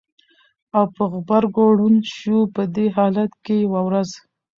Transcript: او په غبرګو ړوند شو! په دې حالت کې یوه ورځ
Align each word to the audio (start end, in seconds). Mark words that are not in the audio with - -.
او 0.77 0.85
په 0.95 1.03
غبرګو 1.11 1.63
ړوند 1.77 2.01
شو! 2.15 2.37
په 2.55 2.61
دې 2.75 2.85
حالت 2.97 3.31
کې 3.45 3.55
یوه 3.65 3.81
ورځ 3.87 4.09